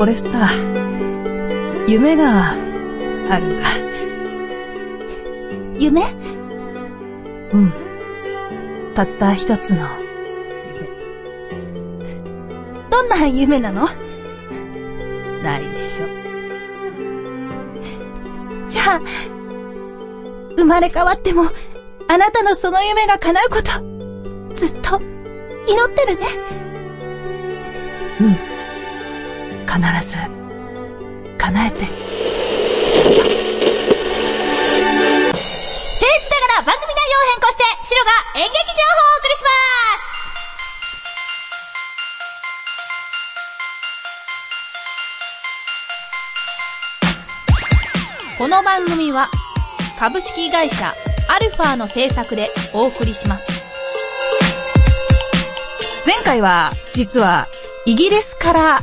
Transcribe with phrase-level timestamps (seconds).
[0.00, 0.48] 俺さ、
[1.86, 3.64] 夢があるんだ。
[5.78, 6.00] 夢？
[7.52, 7.72] うん。
[8.94, 9.86] たった一つの
[12.90, 13.88] どんな夢なの？
[15.42, 16.06] 内緒。
[18.68, 19.00] じゃあ、
[20.56, 21.42] 生まれ変わっても、
[22.08, 24.98] あなたのその夢が叶うこと、ずっと、
[25.68, 26.26] 祈ってるね。
[28.22, 28.59] うん。
[29.70, 30.16] 必ず、
[31.38, 31.84] 叶えて。
[31.84, 31.94] 僭越
[36.28, 39.48] ながら番組内容を変更して、シロが演劇情報をお送りしま
[48.28, 49.28] すこの番組は
[50.00, 50.92] 株式会社
[51.28, 53.62] アルファの制作でお送りします。
[56.04, 57.46] 前回は、実は、
[57.86, 58.82] イギリスから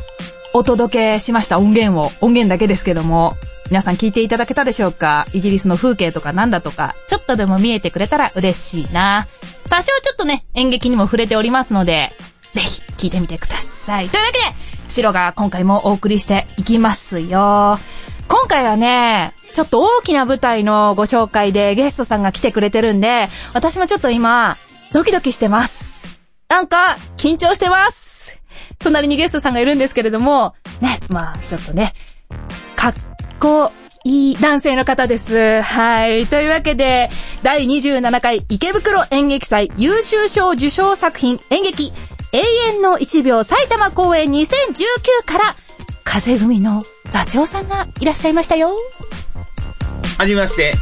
[0.57, 3.37] お届けしました音源を、音源だけですけども、
[3.69, 5.27] 皆さん聞いていただけたでしょうか？
[5.31, 9.27] イギリスの風景とかなんだとか、ちょっとでも見えてくれたら嬉しいな。
[9.69, 12.11] 多少ちょっとね、演劇にも触れておりますので、
[12.53, 14.09] ぜひ聞いてみてください。
[14.09, 14.45] というわけで、
[14.87, 17.77] シロが今回もお送りしていきますよ。
[18.27, 24.57] 今回はね、ちょっと大きな舞台のご紹介でゲストさんが来てくれてるんで、私もちょっと今、
[24.91, 26.19] ドキドキしてます。
[26.49, 28.06] なんか、緊張してます。
[28.79, 31.93] 隣にゲストさんがいるんですけれども、ね、まあ、ちょっとね、
[32.75, 32.93] かっ
[33.39, 33.71] こ
[34.03, 35.61] いい男性の方です。
[35.61, 36.27] はい。
[36.27, 37.09] というわけで、
[37.43, 41.91] 第27回池袋演劇祭優秀賞受賞作品演劇、
[42.31, 42.39] 永
[42.75, 44.45] 遠の1秒埼玉公演2019
[45.25, 45.55] から、
[46.03, 48.71] 風組の座長さんがいらっしゃいましたよ。
[50.17, 50.73] はじめまして。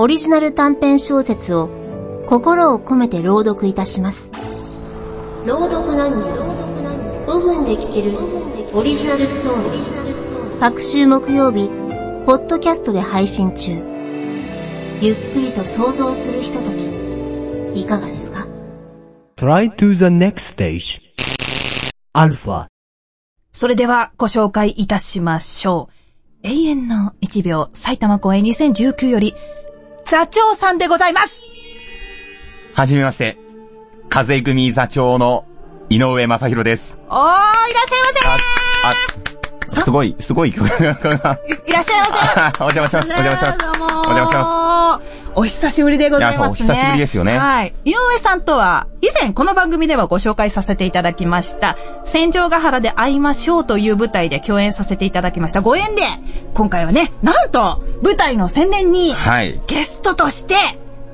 [0.00, 1.68] オリジナル短編小説を
[2.28, 4.30] 心を込めて朗読いたします。
[5.44, 6.28] 朗読何人
[7.26, 8.16] 5分で聞ける
[8.72, 10.60] オリジナルストーリー。
[10.60, 11.68] 各週木曜日、
[12.26, 13.72] ポッドキャストで配信中。
[15.00, 16.70] ゆっくりと想像するひとと
[17.74, 18.46] き、いかがですか
[19.36, 21.00] ？Try to the next stage.
[22.14, 22.68] Alpha.
[23.50, 26.46] それではご紹介いたしましょう。
[26.46, 29.34] 永遠の1秒埼玉公演2019より、
[30.08, 31.44] 座長さんでございます
[32.74, 33.36] はじめまして。
[34.08, 35.44] 風組座長の
[35.90, 36.96] 井上正宏です。
[37.08, 38.00] おー、いらっしゃい
[39.74, 41.38] まあ、すごい、すごい曲が。
[41.46, 42.06] せいらっしゃいま
[42.54, 43.08] せ お邪魔します。
[43.08, 43.66] お邪魔します。
[43.66, 45.00] お邪魔しま
[45.38, 46.68] お久しぶりでございますね。
[46.68, 47.72] お久しぶりですよねはい。
[47.84, 55.60] 井上さんとは、以前この番組ではご紹介させていただきました、戦場ヶ原で会いましょうという舞台で共演させていただきました。
[55.60, 56.02] ご縁で、
[56.54, 59.60] 今回はね、なんと、舞台の宣伝に、はい。
[59.68, 60.56] ゲストとして、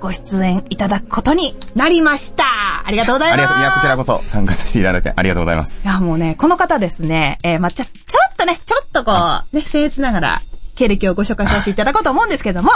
[0.01, 2.45] ご出演いただくことになりました。
[2.83, 3.61] ありがとうございます。
[3.61, 5.87] いや、こちらこそ参加させていただいてありがとうございますい。
[5.87, 7.91] や、もうね、この方ですね、えーまあ、ちょ、ちょ
[8.33, 9.13] っとね、ちょっとこ
[9.53, 10.43] う、ね、僭越ながら、
[10.77, 12.71] 経歴をご紹介させていただこうと思うんですけども、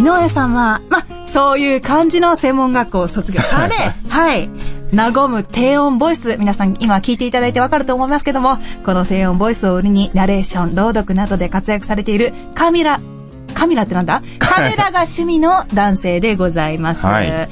[0.00, 3.74] 井上さんは、まあ、そういう感じの専門学校を卒業され、
[4.08, 4.48] はい、
[4.96, 8.56] 和む低音ボイス、皆さん今聞いていただいてわかると思いますけども、
[8.86, 12.98] この低音ボイスを売りに、ナレーション、朗読などで活躍されている、カミラ、
[13.52, 14.22] カミラってなんだ？
[14.40, 17.04] カメラが趣味の男性でございます。
[17.04, 17.48] はい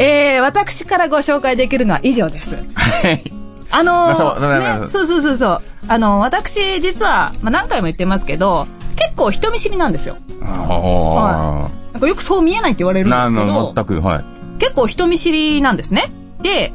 [0.00, 2.54] えー、私からご紹介できるのは以上です。
[2.74, 3.24] はい。
[3.70, 5.60] あのまあそうね、そうそうそうそう。
[5.88, 8.66] あの、私、実は、まあ、何回も言ってますけど、
[8.96, 10.16] 結構人見知りなんですよ。
[10.42, 13.02] あなんかよくそう見えないって言われあ。
[13.02, 14.24] るんでなすけど、全く、はい。
[14.58, 16.12] 結構人見知りなんですね。
[16.42, 16.72] で、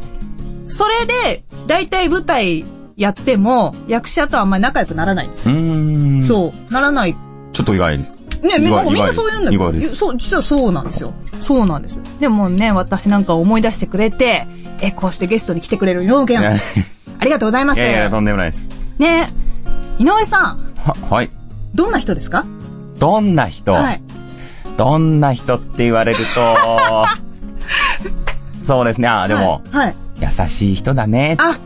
[0.67, 2.65] それで、大体舞台
[2.97, 5.55] やっても、役者とあんまり仲良くならないんですよ。
[5.55, 6.23] う。
[6.23, 6.73] そう。
[6.73, 7.15] ならない。
[7.53, 8.11] ちょっと意外です。
[8.41, 11.13] ね、みんなみんなそう言うんだけど、そう、実はそうなんですよ。
[11.39, 12.01] そうなんです。
[12.19, 14.45] でもね、私なんか思い出してくれて、
[14.81, 16.41] え、こうしてゲストに来てくれるようげん。
[16.41, 16.59] いやい
[17.19, 17.79] ありがとうございます。
[17.79, 18.69] やいや、とんでもないです。
[18.99, 19.29] ね、
[19.97, 21.29] 井上さん、は、はい。
[21.73, 22.45] どんな人ですか？
[22.99, 24.03] どんな人、はい。
[24.77, 27.05] どんな人って言われると、
[28.65, 29.07] そうですね。
[29.07, 29.85] あ、でも、はい。
[29.85, 31.35] はい優しい人だね。
[31.39, 31.59] あ、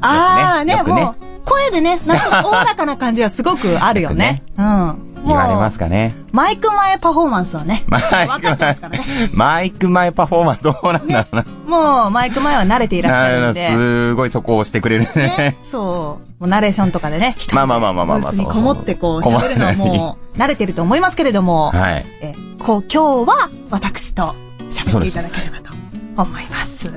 [0.00, 1.14] あーね、ねもう、
[1.44, 4.42] 声でね、なんかおおらかな感じはすごくあるよね。
[4.56, 5.13] うん。
[5.26, 6.14] 言われますかね。
[6.32, 9.04] マイク前パフォーマンスはね、マイ分かってますからね。
[9.30, 11.44] ク、マイク前パフォーマンスどうなんだろうな。
[11.66, 13.68] もう、マイク前は慣れていらっしゃるんで。
[13.68, 16.40] すごいそこを押してくれるねね。、そう。
[16.40, 22.06] もうナレーションとかでね、人まあまあまあまあまあまあにこもってこう喋るのはもう、慣れてると思いますけれども、はい。
[22.20, 24.34] え、こう、今日は私と
[24.70, 25.72] 喋っていただければと
[26.16, 26.92] 思います。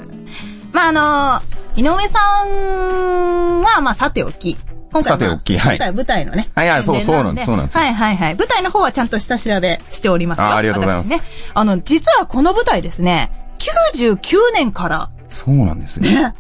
[0.74, 1.42] まあ、あの、
[1.76, 4.58] 井上さんは、まあ、さておき、
[4.92, 6.50] 今回さておきはい舞台、舞台のね。
[6.56, 8.36] はいはいそうそうなんですそうなんですはいはいはい。
[8.36, 10.46] 舞台の方はちゃんと下調べしておりますよ。
[10.46, 11.22] あありがとうございます私ね。
[11.54, 16.10] あの、実はこの舞台ですね、99年から、そうなんですね。
[16.14, 16.34] ね、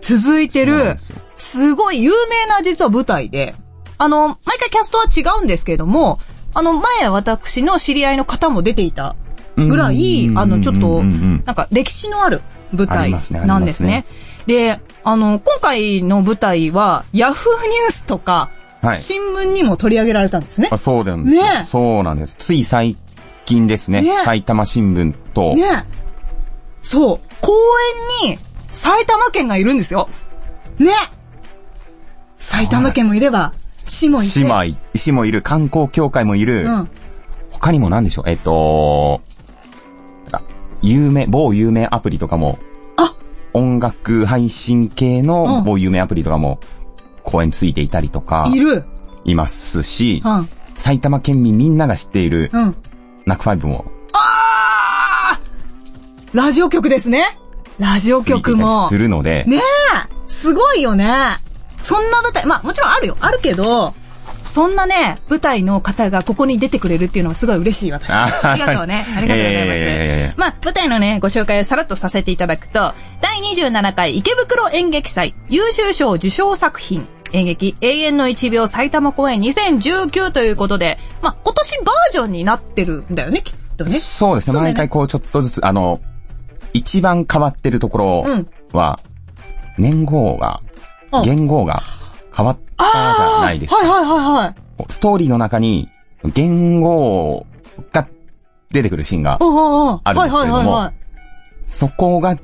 [0.00, 0.96] 続いてる
[1.36, 3.54] すごい有名な実は舞台で、
[3.98, 6.20] あの、毎回キャストは違うんですけれども、
[6.54, 9.16] あの、前私の知り合いの方も出ていた
[9.56, 14.04] ぐらい、うんあの、ちょっとなんか歴史のある舞台ありますねなんですね。
[14.46, 18.50] で、あの、今回の舞台は、ヤフーニュースとか、
[18.82, 20.78] はい新聞にも取り上げられたんですねあ。
[20.78, 22.34] そうなんですよねえそうなんです。
[22.38, 22.96] つい最
[23.44, 24.00] 近ですね。
[24.00, 25.84] ねえ埼玉新聞と、ね
[26.80, 27.52] そう、公
[28.24, 28.38] 園に
[28.70, 30.08] 埼玉県がいるんですよ。
[30.78, 30.92] ね
[32.38, 33.52] 埼玉県もいれば、
[33.84, 34.30] 市もいて。
[34.30, 36.90] 市もい、市もいる、観光協会もいる、うん。
[37.50, 39.20] 他にも何でしょう、えっと、
[40.82, 42.58] 有名、某有名アプリとかも、
[43.80, 46.60] 楽配信系うのん某有名アプリとかも、
[47.22, 48.84] 公演ついていたりとか、いる。
[49.24, 50.48] いますし、うん。
[50.76, 52.76] 埼玉県民みんなが知っている、うん。
[53.26, 57.38] ナックファイブもあーラジオ局ですね。
[57.78, 58.88] ラジオ局も。
[58.88, 59.60] するので、ねえ
[60.26, 61.36] すごいよね。
[61.82, 63.16] そんな舞台、まあもちろんあるよ。
[63.20, 63.94] あるけど、
[64.50, 68.10] そんなね、舞台の方がここに出てくれるっていうのはすごい嬉しい私。
[68.10, 69.06] あありがとうね。
[69.16, 70.34] ありがとうございます。
[70.36, 84.00] まあ、舞台のね、ご紹介をさらっとさせていただくと、第27回池袋演劇祭優秀賞受賞作品、演劇永遠の一秒埼玉公演2019ということで、まあ、今年バージョンになってるんだよね、きっとね。
[84.00, 86.00] そうですね、ね毎回こうちょっとずつ、あの、
[86.72, 88.24] 一番変わってるところ
[88.72, 88.98] は、
[89.78, 90.60] 年号が、
[91.12, 91.82] あ言語が
[92.40, 93.76] 変わったじゃないですか。
[93.76, 94.84] はいはいはいはい。
[94.88, 95.88] ストーリーの中に、
[96.34, 97.46] 言語
[97.92, 98.06] が
[98.70, 99.38] 出てくるシーンが、
[100.04, 100.90] あるんですけれども。
[101.68, 102.36] そこが、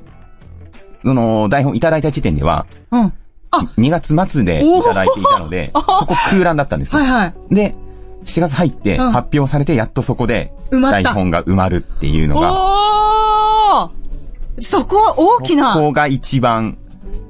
[1.03, 3.13] その、台本いただいた時点では、うん。
[3.49, 7.01] あ、2月末でいただいていたので、 そこ空欄だったんですよ。
[7.01, 7.55] はいはい。
[7.55, 7.75] で、
[8.25, 12.51] 4月入ってうん発表されて、やっとそこで、台本が埋まるっていうのが、
[14.59, 16.77] そこは大きこな、こが一番、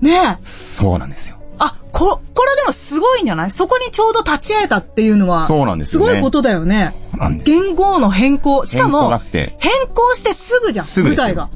[0.01, 0.37] ねえ。
[0.43, 1.36] そうなんですよ。
[1.59, 3.51] あ、こ、これでもすごいんじゃない？
[3.51, 5.45] そこにちょうど立ち会えたっていうのは。
[5.47, 6.93] そうなんですすごいことだよね。
[7.11, 8.65] そうなんです言語の変更。
[8.65, 9.09] しかも
[9.57, 10.85] 変更してすぐじゃん。
[10.85, 11.49] すぐ舞台が。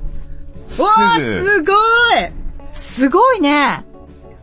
[0.67, 1.75] すわあ、ぐ、すごい
[2.73, 3.85] すごいね。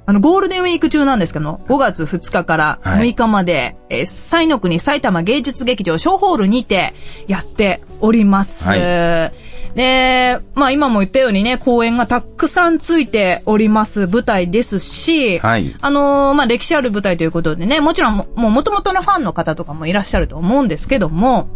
[0.07, 6.95] あの、ゴールデンウィーク中なんですけども、5月2日からはい6日まで、えー、西の国埼玉芸術劇場小ホールにて
[7.27, 8.67] やっております。
[8.69, 8.81] はい
[9.75, 21.49] で、まあ今も言ったようにね、公演がたくさんついております舞台ですし、はいあのーまあ歴史ある舞台ということでね、もちろんももう元々のファンの方とかもいらっしゃると思うんですけども、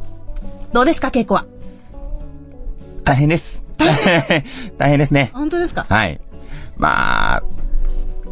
[0.73, 1.47] どうですか、稽古は？
[3.05, 3.62] 大変です。
[3.79, 3.93] 大
[4.79, 4.99] 変？
[4.99, 5.31] ですね。
[5.35, 5.87] 本当ですか？
[5.88, 6.20] はい。
[6.76, 7.43] まあ、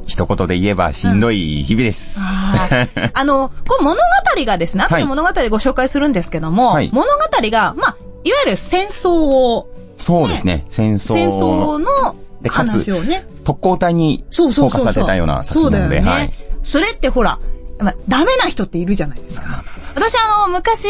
[0.06, 2.19] 一言で言えばしんどい日々です。
[2.21, 4.00] あの、こう物語
[4.44, 7.19] がですね、後で物語でご紹介するんですけども、はい物語
[7.50, 7.90] が、まあ、
[8.25, 10.67] いわゆる戦争を、そうですね。
[10.71, 12.17] 戦争戦争の
[12.49, 13.27] 話をね。
[13.45, 14.81] 特攻隊にフそうそうそうそう。
[14.81, 16.23] ォーカスさせたような作品なので、そうだよね。
[16.23, 16.33] はい。
[16.63, 17.39] それってほら、
[17.79, 19.65] まあ、ダメな人っているじゃないですか。
[19.95, 20.89] 私あの、昔、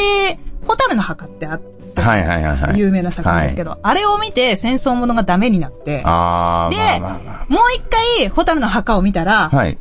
[0.66, 1.60] ホタルの墓ってあっ
[1.94, 7.82] たじゃないですかはいはいはいはい有名な作品ですけど、あれを見て戦争ものがダメになって、あー、で、まあまあまもう一
[8.18, 9.48] 回、ホタルの墓を見たら、あ。
[9.50, 9.78] はい。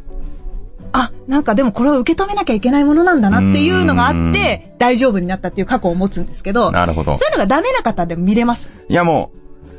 [0.92, 8.72] あ、なんかでもこれを受け止めなきゃいけないものなんだなっていうのがあって、大丈夫になったっていう過去を持つんですけど、なるほどそういうのがダメな方でも見れます。
[8.88, 9.32] いやも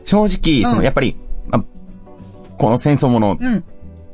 [0.04, 1.16] う、正直、その、うんやっぱり、
[1.48, 1.64] まあ
[2.58, 3.64] この戦争ものうん。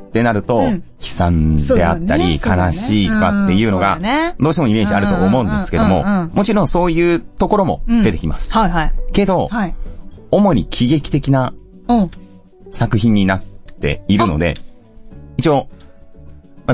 [0.07, 4.01] ってなると、うん悲惨であったり、ね悲しいとかっていうのが
[4.41, 8.51] どうしてもイメージあると思うんですけどもうんうんうんうん、もちろんそういうところも出てきます。
[8.55, 8.93] はいはい。
[9.13, 9.75] けど、はい。
[10.31, 11.53] 主に喜劇的な
[11.89, 12.11] うん。
[12.71, 13.43] 作品になっ
[13.81, 14.55] ているので、
[15.37, 15.69] 一応、まあ、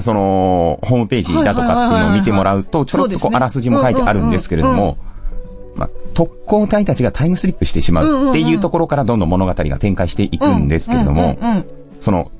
[0.00, 4.96] その、ホームページだとかっていうのを見てもらうと、ちょろっとこう、あらすじも書いてあるんですけれども、
[5.76, 11.38] まあ、特攻隊たちがタイムスリップしてしまうっていうところからどんどん物語が展開していくんですけれども
[12.00, 12.30] その、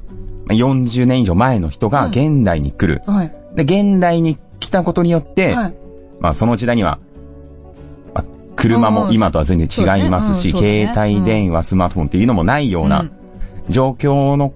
[0.45, 3.03] まあ40年以上前の人が現代に来る。
[3.07, 3.35] うんはい。
[3.55, 5.75] で、現代に来たことによって、はい。
[6.21, 6.99] まあその時代には、
[8.15, 8.25] まあ、
[8.57, 13.13] 車も今とは全然違いますし、携帯電話、スマートフォンっていうのもないよううなん。
[13.69, 14.53] 状況の、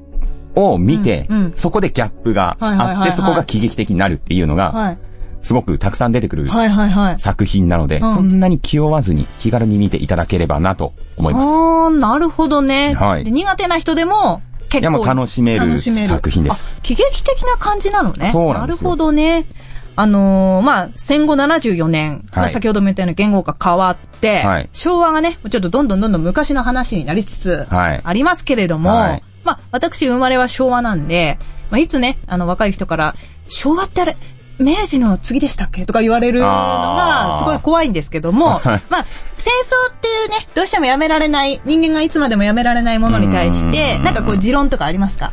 [0.56, 4.98] を見て、うんうんそこでギャップがはいはいはいはいあって、そこが喜劇的になるっていうのが、はい。
[5.42, 7.18] すごくたくさん出てくるはいはいはい。
[7.20, 11.46] 作品なので、うんそんなに気負わずに気軽に見ていただければなと思います。
[11.46, 12.94] あー、なるほどね。
[12.94, 15.04] はいで苦手な人でも、結構。
[15.04, 18.30] 楽しめる作品ですあ喜劇的な感じなのね。
[18.32, 19.46] そうなんですよるほどね。
[19.98, 31.38] あのーまあ、戦後74年、はい先ほども言ったように言語が変わって、はい昭和がね、ちょっとどんどんどんどん昔の話になりつつはいありますけれども、はいまあ、私生まれは昭和なんで、
[31.70, 33.14] まあ、いつね、あの、若い人から、
[33.48, 34.16] 昭和ってあれ、
[34.58, 38.60] 明治の次でしたっけとか言われるのがすごい怖いんですけども、
[38.90, 39.04] まあ、
[39.36, 44.04] 戦争っていうね、どうしてもやめられない、人間がいつまでもやめられないものに対して、うん。
[44.04, 45.32] なんかこう持論とかありますか？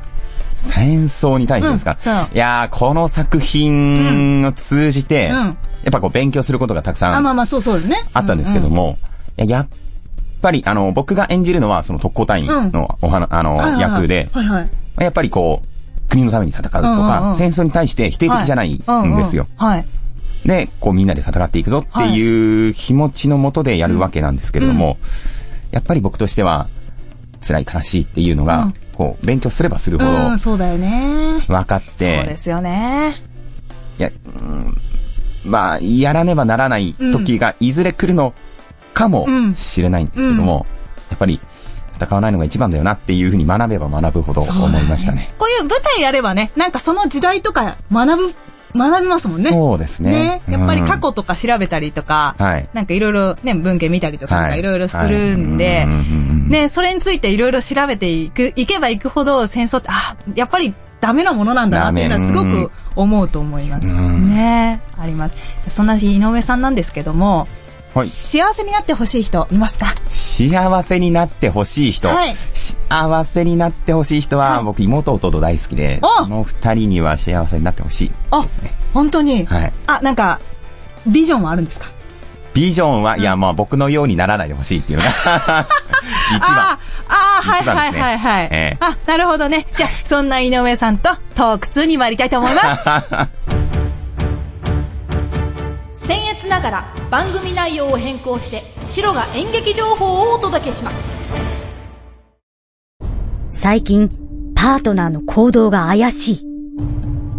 [0.55, 5.35] 戦争に対してですか、うんいやー、この作品を通じて、うん。
[5.35, 5.47] や
[5.89, 8.05] っぱこう勉強することがたくさんあ、まあまあそうそうですね。
[8.13, 8.97] あったんですけども、
[9.37, 9.67] いややっ
[10.43, 14.69] ぱり、あの、僕が演じるのは、その特攻隊員のお話、あの、はいはいはい役で、はいはい。
[14.99, 19.47] やっぱりこう、国のために戦うとか、うんうんうん戦争に対して否定的じゃないんですよ。
[19.55, 19.79] はい。
[19.79, 19.87] うんうん
[20.47, 20.65] はい。
[20.65, 24.97] で、こうみんなで戦っていくぞっていう気持ちのもとでやるわけなんですけれども、
[25.71, 26.67] やっぱり僕としては、
[27.41, 31.43] 辛い悲しいっていうのが、うんこう、勉強すればするほどうん、そうだよね。
[31.47, 33.15] 分かっそうて、ですよね。
[33.97, 34.77] いや、うん
[35.45, 38.33] まあ、やらねばならない時がいずれ来るの
[38.93, 40.65] かもしれないんですけども、
[41.09, 41.39] やっぱり
[41.99, 45.31] 戦わないのが一番だよなっていうふうに学べば学ぶほど思いましたね。
[45.37, 48.33] こういう舞台やればね、なんかその時代とか学ぶ、
[48.75, 49.51] 学びますもんね。
[49.51, 50.41] そうですね。
[50.47, 50.53] ね。
[50.53, 63.87] やっぱり過うん去とか調べたりとか、はいなんかいろいろね、文献見たりとか、いろいろするんでね、それについていろいろ調べていく、いけばいくほど戦争って、あ、やっぱりダメなものなんだなっていうのはすごく思うと思います。
[63.87, 65.35] うんねあります。
[65.67, 67.47] そんな井上さんなんですけども、
[67.93, 69.93] はい幸せになってほしい人いますか？
[70.09, 72.07] 幸せになってほしい人。
[72.07, 72.35] はい
[72.89, 79.45] 幸せになってほしい人は、僕妹弟大好きで、おその二人には幸せになってほしいあですね。、本当に？
[79.45, 79.73] はい。
[79.87, 80.39] あ、なんか、
[81.07, 81.87] ビジョンはあるんですか？
[82.53, 85.09] ビジョンは、いや、まあ僕のようにならないでほしいっていうのが、
[86.35, 86.59] 一番。
[86.59, 86.77] あ
[87.09, 88.47] あ、はいはいはいはい。
[88.51, 89.65] ええあ、なるほどね。
[89.75, 93.09] じゃあ、そんな井上さんとトーク2に参りたいと思います。
[96.07, 101.13] 僭越ながら番組内容を変更して白が演劇情報をお届けします
[103.51, 104.09] 最近、
[104.55, 106.45] パートナーの行動が怪しい。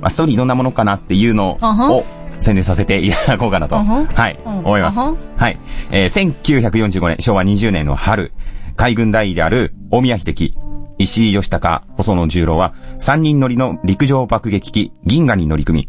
[0.00, 2.04] まあ、ストーリーどんなものかなっていうのを
[2.40, 4.98] 宣伝させていただこうかなと、はい、うん思います。
[4.98, 5.58] うんはい。
[5.90, 8.32] えー1945年、昭和20年の春、
[8.76, 10.54] 海軍大尉である大宮秀樹、
[10.98, 15.88] 石井義孝、細野十郎は、3人乗りの陸上爆撃機、銀河に乗り組み、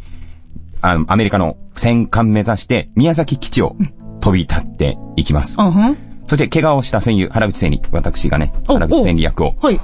[0.82, 3.76] あのアメリカの戦艦目指して、宮崎基地を
[4.22, 5.58] 飛び立っていきます。
[5.60, 5.98] うん。
[6.28, 9.80] そして、怪我をした戦友、原口千里、私がね、お原口千里役をはい。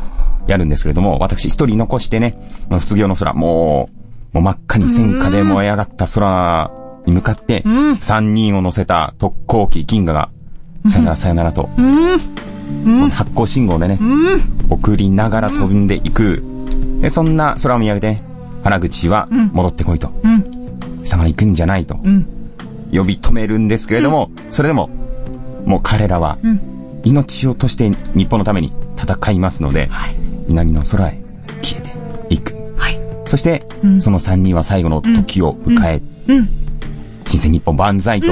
[0.48, 3.89] やるんですけれども、私一人残してね、まあ卒業の空、も
[4.34, 6.72] う、もう真っ赤に戦火で燃え上がった空
[7.05, 10.29] に向かって、うん3人を乗せた特攻機銀河が、
[10.89, 13.10] さよならさよならと、うん。
[13.10, 14.39] 発光信号でね、うん。
[14.69, 16.43] 送りながら飛んでいく。
[17.01, 18.22] で、そんな空を見上げて、
[18.63, 20.12] 原口は戻ってこいと。
[20.24, 20.41] うん。
[21.03, 22.00] 貴様行くんじゃないと。
[22.03, 22.27] うん。
[22.91, 24.89] 呼び止めるんですけれども、それでも、
[25.69, 26.39] もう彼らは、
[27.03, 29.88] 命を賭して日本のために戦いますので、
[30.47, 31.21] 南の空へ
[31.61, 31.91] 消えて
[32.33, 32.55] いく。
[32.75, 32.99] はい。
[33.27, 33.61] そして、
[33.99, 36.49] その三人は最後の時を迎え、うん。
[37.27, 38.27] 新生日本万歳と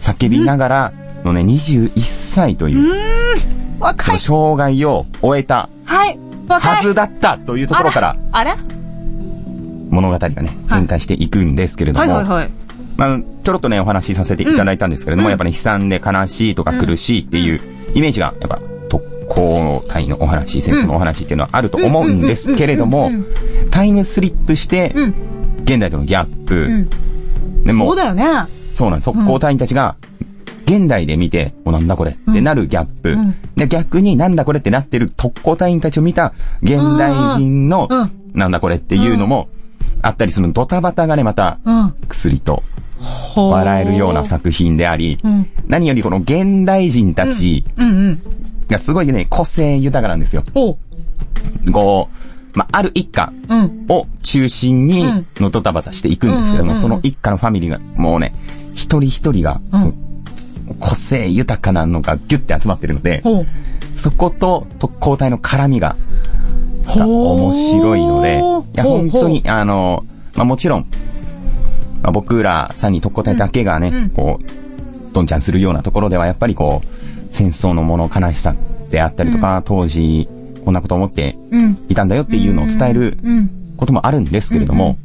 [0.00, 0.92] 叫びながら
[1.24, 3.46] のね、21歳という、そ
[3.78, 4.14] 若い。
[4.14, 6.18] の生涯を終えたはい。
[6.48, 8.56] 若はいずだったというところからあら
[9.90, 12.50] 物語がね、はい展開していくんですけれども、はいはいはい。
[12.96, 17.60] まあ、ちょろっとね、お話しさせていただいたんですけれども、やっぱり悲惨で悲しいとか苦しいっていう
[17.94, 23.10] イメージが、やっぱ特攻隊のお話、戦争のお話っていうのはあると思うんですけれども、
[23.70, 24.94] タイムスリップして、
[25.62, 26.86] 現代とのギャップ、
[27.64, 28.24] でもそうだよね。
[28.74, 29.12] そうなんです。
[29.12, 29.96] 特攻隊員たちが、
[30.64, 33.16] 現代で見て、お、なんだこれってなるギャップ。
[33.56, 36.32] で、逆になんだこれってなってる特攻隊員たちを見た
[36.62, 39.48] 現代人のうんうん、なんだこれっていうのも、
[40.02, 41.94] あったりするドタバタがね、また、うん。
[42.08, 42.62] 薬と
[43.34, 47.64] 笑えるような作品であり、ん何よりこの現代人たち。
[48.68, 50.42] がすごいね、個性豊かなんですよ。
[51.72, 52.08] こ
[52.54, 53.86] う、まあ、ある一家うん。
[53.88, 58.34] を中心にうんのドタバタしていくんですけども、その一家のファミリーが、もうね、
[58.72, 59.94] 一人一人が、その
[60.78, 63.22] 個性豊かなのがギュッて集まってるので。
[63.96, 65.96] そこと特攻隊の絡みが、
[66.98, 68.38] また面白いので、
[68.74, 70.04] いや、本当に、あの、
[70.34, 70.86] まあ、もちろん、
[72.02, 76.88] まあ、僕らさんに特攻隊だけがね、うんこう、どんちゃんするようなところでは、やっぱりこう、
[77.32, 78.54] 戦争のもの悲しさ
[78.90, 80.28] であったりとか、当時、
[80.64, 81.78] こんなこと思ってうん。
[81.88, 83.50] いたんだよっていうのを伝えるうん。
[83.76, 84.98] こともあるんですけれども、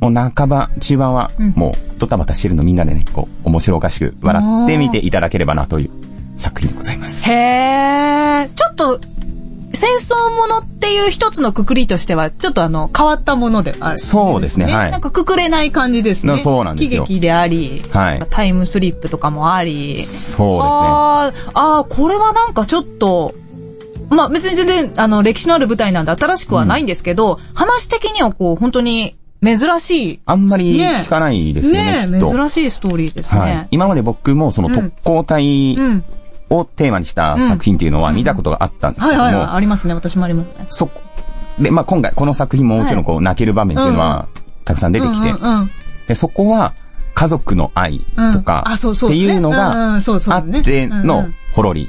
[0.00, 5.90] もう半ば、中盤はうん、もう、ドタバタしてるのみんなでね、こう、面白おかしく笑ってみていただければなという
[6.36, 7.24] 作品でございます。
[7.30, 8.48] へー。
[8.54, 9.00] ちょっと、
[9.76, 16.32] 戦争ものっていう一つのくくりとしては、ちょっとあの、変わったものである、そうですねはいなんかくくれない感じですね。
[16.32, 20.04] なそうなんですよ喜劇であり、はいタイムスリップとかもあり。
[20.04, 23.34] そうあーあー、これはなんかちょっと、
[24.10, 30.20] まあ別に全然、あの、歴史のある舞台なんで新しくはないんですけど、話的にはこう、本当に珍しい。
[30.24, 32.32] あんまりね聞かないですよね、ねえ、きっと。
[32.32, 33.40] 珍しいストーリーですね。
[33.40, 33.68] はい。
[33.70, 36.04] 今まで僕もその特攻隊うん。
[36.50, 39.94] をテーマにした作品っていうのは見たことがあったんですけども、はいはいはい、ありますね。
[39.94, 40.66] 私もありますね。
[40.68, 41.00] そこ、
[41.58, 44.28] で、まあ今回この作品ももちろんこう泣ける場面っていうのは
[44.64, 45.32] たくさん出てきて、
[46.08, 46.74] で、そこは
[47.14, 48.00] 家族の愛
[48.32, 49.98] とかっていうのがあ
[50.42, 50.60] ね。
[50.60, 51.88] ってのほろり。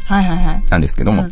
[0.70, 1.30] なんですけども、うん。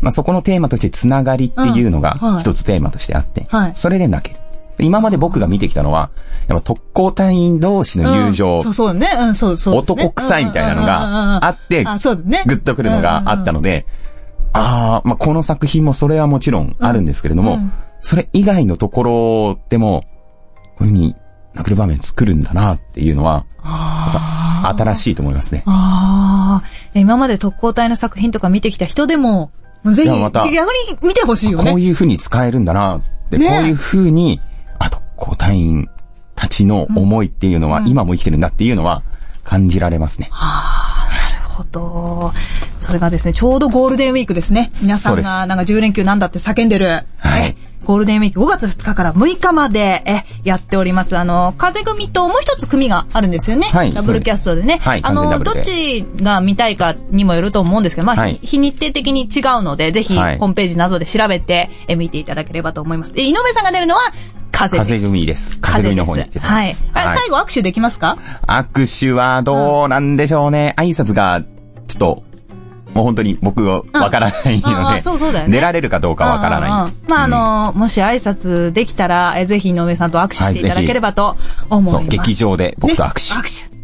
[0.00, 3.72] まあそこのテーマとしてつながりっていうのが一つテーマとしてあって、はい。
[3.76, 4.40] それで泣ける。
[4.78, 6.10] で今まで僕が見てきたのは、
[6.46, 9.10] やっぱ特攻隊員同士の友情、うんそうそうね。
[9.18, 9.80] うん、そうそうね。
[9.80, 11.84] 男臭いみたいなのがあって。
[11.84, 13.86] グッとくるのがあったので、
[14.52, 20.04] ああ、まあ、この作品もそれはもちろんあるんですけれども、うんうんそれ以外のところでも、
[20.76, 21.16] こういうふうに
[21.54, 23.44] 泣ける場面作るんだなっていうのは、
[24.78, 25.62] 新しいと思いますね。
[25.66, 29.50] ああ、今まで特攻隊の作品とか見てきた人でも、
[29.84, 30.52] ぜひ、逆に
[31.02, 31.70] 見てほしいよね。
[31.70, 34.40] こういうふうに使えるんだなって、ねこういうふうに、
[35.18, 35.88] こう隊員
[36.34, 39.02] たちの思いっていうのは、今も生きてるんだっていうのは
[39.44, 40.30] 感じられますね。
[40.30, 42.32] なるほど。
[42.80, 44.70] それがですね、ちょうどゴールデンウィークですね。
[44.82, 47.02] 皆さんがなんか10連休なんだって叫んでる。
[47.18, 51.16] はいえゴールデンウィーク5月2日から6日まで、え、やっております。
[51.16, 53.68] あの、風組ともう一つ組があるんですよね。
[53.68, 54.78] はいダブルキャストでね。
[54.82, 63.12] はいあの、どっちが見たいかにもよると思うんですけど、まあ、はい日日程的に違うので、ぜひ、ホはいームページなどで調べて、え、見ていただければと思います。
[63.12, 64.00] で、井上さんが出るのは、
[64.50, 64.90] 風です。
[64.90, 65.58] 風組です。
[65.60, 66.50] 風組の方に行ってます。
[66.50, 66.76] はい。
[66.94, 68.18] あ最後握手できますか？
[68.46, 70.74] 握手はどうなんでしょうね。
[70.76, 71.42] 挨拶が、
[71.86, 72.22] ちょっと、
[72.94, 76.70] もう本当に僕はわからないうんあので、そうそうだよね出られるかどうかわからない。
[76.70, 81.36] うんうんうんまあ、あの、もし挨拶できたら、えぜひ井上さんと握手していただければと
[81.70, 82.04] 思います。
[82.06, 83.34] そう、劇場で僕と握手。
[83.34, 83.78] ね握手。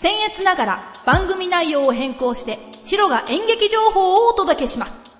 [0.00, 5.17] 僭越ながら番組内容を変更して、白が演劇情報をお届けします。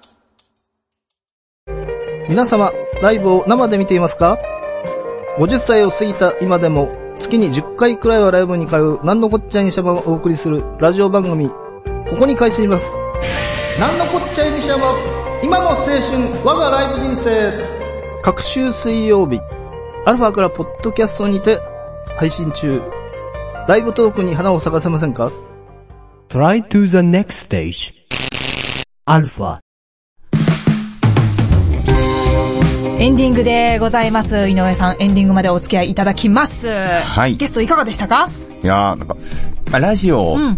[2.28, 4.38] 皆様、ライブを生で見ていますか
[5.38, 12.86] ?50 歳を過ぎた今でも、月に10回くらいはライブに通う、なんのこっちゃいにしゃばをお送りするラジオ番組、ここに開始します。
[13.80, 14.94] なんのこっちゃいにしゃば、
[15.42, 16.00] 今の青春、
[16.44, 17.78] 我がライブ人生。
[18.22, 19.40] 各週水曜日、
[20.04, 21.58] アルファからポッドキャストにて
[22.18, 22.82] 配信中。
[23.68, 25.30] ライブトークに花を咲かせませんか
[26.28, 27.94] ？Try to the next stage.
[29.06, 29.60] Alpha.
[32.98, 34.48] エンディングでございます。
[34.48, 36.66] 井上さん、エンディングまでお付き合いいただきます。
[36.68, 37.36] はい。
[37.36, 38.28] ゲストいかがでしたか？
[38.62, 39.16] いやーなんか、
[39.70, 40.52] まあラジオうん。
[40.54, 40.56] っ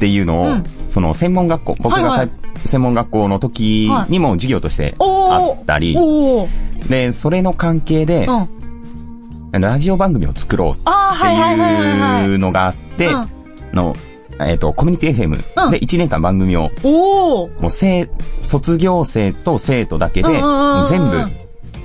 [0.00, 0.64] ていうのを、うん。
[0.88, 2.30] その専門学校、僕はいはい。
[2.66, 6.88] 専門学校の時にも授業としてあったり、おー。
[6.88, 9.60] で、それの関係で、うん。
[9.60, 12.24] ラジオ番組を作ろうっていはいはいはいはい。
[12.24, 12.34] い。
[12.34, 13.28] うのがあって、うん。
[13.72, 13.94] の、
[14.40, 15.70] えっ、と、コミュニティ FM うん。
[15.70, 17.62] で1年間番組を、おー。
[17.62, 18.10] もう生、
[18.42, 20.90] 卒業生と生徒だけで、うんうんうんうん。
[20.90, 21.41] 全部、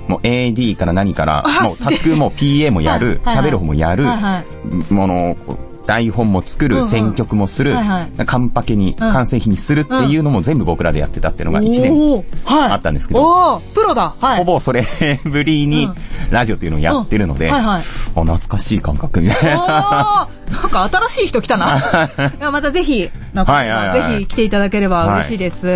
[0.08, 4.04] もう AD から何からあ、もう作も PA もやる、喋る方もやる。
[4.90, 5.36] もの、
[5.86, 7.74] 台本も作る、選曲もする、
[8.26, 12.24] カンパケに、完成品にするっていうのも全部僕らでやってたっていうのが1年。
[12.46, 14.14] あったんですけど、プロだ。
[14.20, 14.38] はい。
[14.38, 14.84] ほぼそれ
[15.24, 15.94] ぶりにうん。
[16.30, 17.52] ラジオっていうのをやってるので、うん。
[17.54, 17.80] はいはい。
[17.80, 20.28] あ懐かしい感覚みたいな。
[20.62, 21.80] なんか新しい人来たな。
[22.52, 25.66] またぜひ、なんか、はいはいはいぜひ来ていただければ嬉しいです。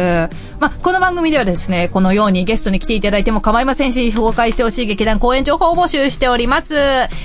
[0.60, 6.74] まあ、この番組ではですね、このようにゲストに来ていただいても構いませんし、紹介してほしい劇団公演情報を募集しております。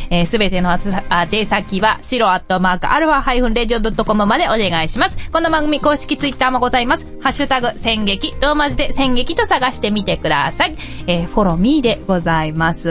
[0.10, 5.18] えす、べてのあつ宛先は、白アットマークアルファハイフンレディオドットコムまでお願いします。
[5.32, 7.08] この番組公式ツイッターもございます。
[7.22, 10.76] ハッシュタグ、戦劇、ローマ字で戦劇と探してみてください。
[11.08, 12.90] えー Follow me でございます。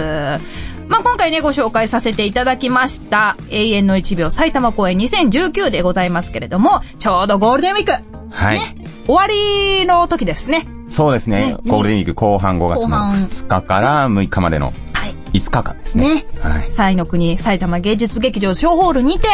[0.88, 7.92] まあ、今回ね、ご紹介させていただきました、永遠の1秒埼玉公演2019でございますけれども、ちょうどゴールデンウィーク、
[8.30, 8.58] はい。
[9.06, 10.66] 終わりの時ですね。
[10.88, 15.14] そうですねねゴールデンウィーク後半5月の後半2日から6日までのはい。
[15.32, 16.14] 5日間ですね。
[16.14, 16.26] ね。
[16.40, 16.62] はい。
[16.62, 19.26] 西の国埼玉芸術劇場小ホールにて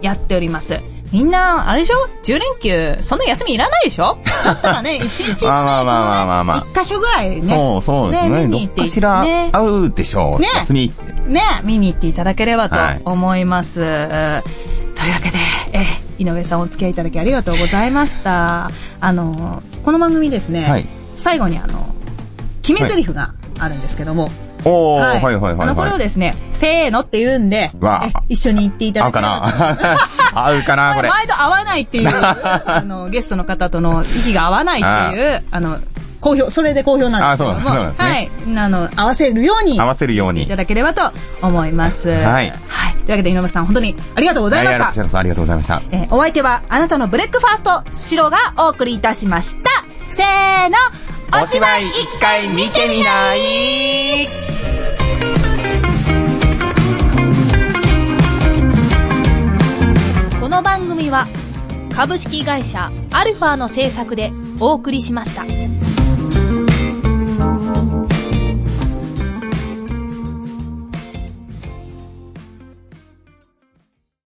[0.00, 0.80] やっております。
[1.12, 4.18] みんな、あれでしょ ?10 連休、そんな休みいらないでしょ？
[4.44, 7.42] だったらね、1日、 まあまあまあまあまあまあ1箇所ぐらいね。
[7.42, 8.30] そうそうですね。
[8.30, 10.40] ね見に行ってどしらね会うでしょう。
[10.40, 11.12] ね休みって。
[11.30, 13.80] ね、見に行っていただければとはい思います。
[13.80, 15.38] というわけで、
[15.72, 15.86] え、
[16.18, 18.70] 井上さんお付き合いいただきありがとうございました。
[19.00, 21.94] あの、この番組ですね、はい最後にあの、
[22.62, 24.30] 決め台詞があるんですけども、
[24.64, 25.68] おー、はいはいはいはい。
[25.68, 27.72] あの、これをですね、せーのって言うんで、
[28.28, 29.98] 一緒に言っていた合うかだければ
[30.32, 30.46] な？
[30.46, 31.08] 合うかな これ。
[31.08, 35.78] 毎度合わないっていう、 あの、ゲストの方との息が合わないっていう、あの、
[36.20, 38.30] 好評、それで好評なんですけども、あそうそうなんですねはい。
[38.64, 40.42] あの、合わせるように合わせるように。
[40.42, 42.10] いただければと思います。
[42.10, 42.50] はいはい。
[42.50, 42.52] という
[43.12, 45.80] わけで、井上さん、本当にありがとうございましたはいありがとうございました。
[45.90, 49.70] えーお相手は、あなたのブレックファースト、シロがお送りいたしました。
[50.10, 50.76] せーの、
[51.32, 54.26] お芝居一回見てみない？
[60.40, 61.26] この番組は
[61.94, 65.44] 株式会社アルファの制作でお送りしました。